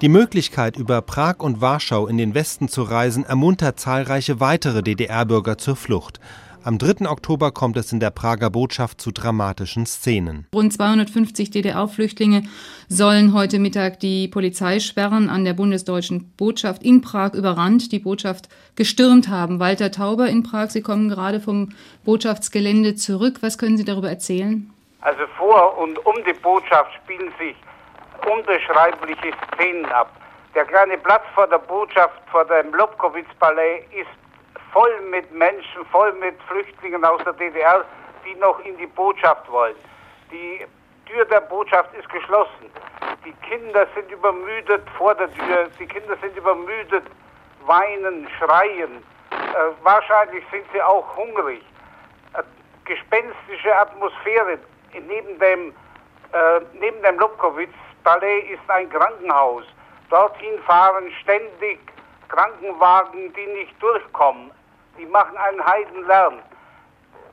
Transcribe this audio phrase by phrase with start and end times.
[0.00, 5.58] Die Möglichkeit, über Prag und Warschau in den Westen zu reisen, ermuntert zahlreiche weitere DDR-Bürger
[5.58, 6.20] zur Flucht.
[6.62, 7.10] Am 3.
[7.10, 10.46] Oktober kommt es in der Prager Botschaft zu dramatischen Szenen.
[10.54, 12.44] Rund 250 DDR-Flüchtlinge
[12.88, 19.28] sollen heute Mittag die Polizeisperren an der bundesdeutschen Botschaft in Prag überrannt, die Botschaft gestürmt
[19.28, 19.58] haben.
[19.58, 21.70] Walter Tauber in Prag, Sie kommen gerade vom
[22.04, 23.38] Botschaftsgelände zurück.
[23.40, 24.70] Was können Sie darüber erzählen?
[25.00, 27.56] Also vor und um die Botschaft spielen sich
[28.26, 30.10] unbeschreibliche Szenen ab.
[30.54, 34.08] Der kleine Platz vor der Botschaft, vor dem Lobkowitz-Palais, ist
[34.72, 37.84] voll mit Menschen, voll mit Flüchtlingen aus der DDR,
[38.24, 39.76] die noch in die Botschaft wollen.
[40.30, 40.66] Die
[41.06, 42.70] Tür der Botschaft ist geschlossen.
[43.24, 45.68] Die Kinder sind übermüdet vor der Tür.
[45.78, 47.04] Die Kinder sind übermüdet,
[47.66, 49.02] weinen, schreien.
[49.30, 51.62] Äh, wahrscheinlich sind sie auch hungrig.
[52.34, 52.42] Äh,
[52.84, 54.58] gespenstische Atmosphäre.
[54.92, 55.74] Neben dem,
[56.32, 57.18] äh, neben dem
[58.08, 59.64] Lobkowitz-Palais ist ein Krankenhaus.
[60.08, 61.78] Dorthin fahren ständig
[62.28, 64.50] Krankenwagen, die nicht durchkommen
[64.96, 66.40] die machen einen Heidenlärm.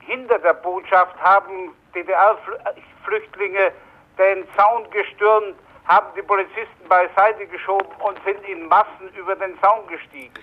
[0.00, 3.72] Hinter der Botschaft haben DDR-Flüchtlinge
[4.18, 9.86] den Zaun gestürmt, haben die Polizisten beiseite geschoben und sind in Massen über den Zaun
[9.86, 10.34] gestiegen.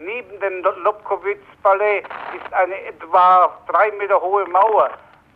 [0.00, 2.02] Neben dem Lobkowitz-Palais
[2.34, 4.90] ist eine etwa drei Meter hohe Mauer.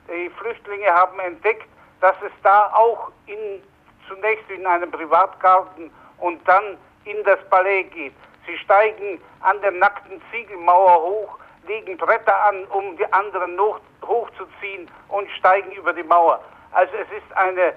[0.09, 1.69] Die Flüchtlinge haben entdeckt,
[2.01, 3.63] dass es da auch in,
[4.11, 8.13] zunächst in einem Privatgarten und dann in das Palais geht.
[8.47, 14.89] Sie steigen an der nackten Ziegelmauer hoch, legen Bretter an, um die anderen noch hochzuziehen
[15.09, 16.43] und steigen über die Mauer.
[16.73, 17.75] Also es ist eine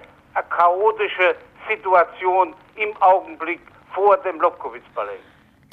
[0.49, 1.35] chaotische
[1.69, 3.61] Situation im Augenblick
[3.93, 5.19] vor dem Lobkowitz-Palais.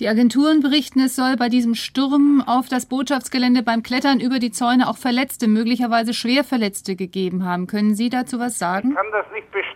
[0.00, 4.50] Die Agenturen berichten, es soll bei diesem Sturm auf das Botschaftsgelände beim Klettern über die
[4.50, 7.66] Zäune auch Verletzte, möglicherweise Schwerverletzte gegeben haben.
[7.66, 8.90] Können Sie dazu was sagen?
[8.90, 9.69] Ich kann das nicht bestätigen,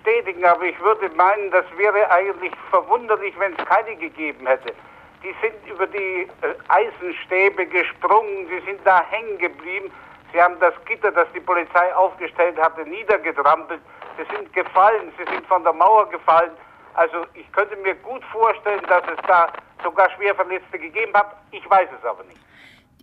[0.44, 4.72] aber ich würde meinen, das wäre eigentlich verwunderlich, wenn es keine gegeben hätte
[5.24, 9.90] die sind über die äh, Eisenstäbe gesprungen, sie sind da hängen geblieben.
[10.32, 13.80] Sie haben das Gitter, das die Polizei aufgestellt hatte, niedergetrampelt.
[14.18, 16.50] Sie sind gefallen, sie sind von der Mauer gefallen.
[16.94, 19.48] Also ich könnte mir gut vorstellen, dass es da
[19.82, 21.36] sogar Schwerverletzte gegeben hat.
[21.50, 22.40] Ich weiß es aber nicht.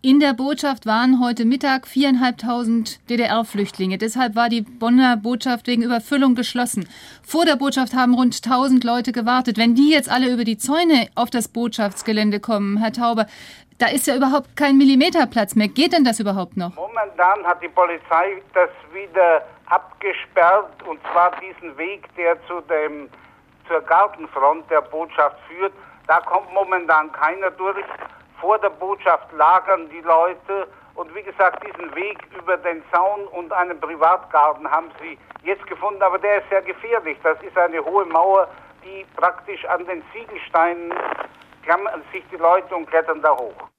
[0.03, 3.99] In der Botschaft waren heute Mittag viereinhalbtausend DDR-Flüchtlinge.
[3.99, 6.89] Deshalb war die Bonner Botschaft wegen Überfüllung geschlossen.
[7.21, 9.59] Vor der Botschaft haben rund tausend Leute gewartet.
[9.59, 13.27] Wenn die jetzt alle über die Zäune auf das Botschaftsgelände kommen, Herr Tauber,
[13.77, 15.67] da ist ja überhaupt kein Millimeterplatz mehr.
[15.67, 16.73] Geht denn das überhaupt noch?
[16.73, 23.07] Momentan hat die Polizei das wieder abgesperrt und zwar diesen Weg, der zu dem,
[23.67, 25.73] zur Gartenfront der Botschaft führt.
[26.07, 27.77] Da kommt momentan keiner durch
[28.41, 30.67] vor der Botschaft lagern die Leute.
[30.95, 36.01] Und wie gesagt, diesen Weg über den Zaun und einen Privatgarten haben sie jetzt gefunden,
[36.01, 37.17] aber der ist sehr gefährlich.
[37.23, 38.49] Das ist eine hohe Mauer,
[38.83, 40.93] die praktisch an den Ziegelsteinen
[41.63, 43.69] klammern sich die Leute und klettern da hoch.